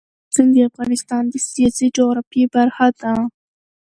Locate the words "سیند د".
0.35-0.57